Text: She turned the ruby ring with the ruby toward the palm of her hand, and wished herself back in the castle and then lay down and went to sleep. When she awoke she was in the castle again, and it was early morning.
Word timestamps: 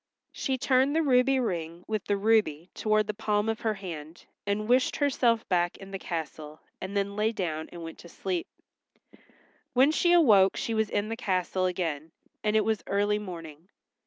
She 0.31 0.57
turned 0.57 0.95
the 0.95 1.03
ruby 1.03 1.39
ring 1.39 1.85
with 1.87 2.05
the 2.05 2.17
ruby 2.17 2.71
toward 2.73 3.05
the 3.05 3.13
palm 3.13 3.47
of 3.47 3.59
her 3.59 3.75
hand, 3.75 4.25
and 4.47 4.67
wished 4.67 4.95
herself 4.95 5.47
back 5.47 5.77
in 5.77 5.91
the 5.91 5.99
castle 5.99 6.59
and 6.81 6.97
then 6.97 7.15
lay 7.15 7.31
down 7.31 7.69
and 7.71 7.83
went 7.83 7.99
to 7.99 8.09
sleep. 8.09 8.47
When 9.73 9.91
she 9.91 10.11
awoke 10.13 10.57
she 10.57 10.73
was 10.73 10.89
in 10.89 11.09
the 11.09 11.15
castle 11.17 11.67
again, 11.67 12.13
and 12.43 12.55
it 12.55 12.65
was 12.65 12.81
early 12.87 13.19
morning. 13.19 13.69